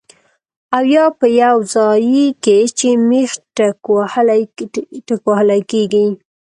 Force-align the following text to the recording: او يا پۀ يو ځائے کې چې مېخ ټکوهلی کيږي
او 0.75 0.83
يا 0.93 1.05
پۀ 1.19 1.25
يو 1.39 1.55
ځائے 1.73 2.25
کې 2.43 2.57
چې 2.79 2.87
مېخ 3.09 3.31
ټکوهلی 5.07 5.61
کيږي 5.71 6.05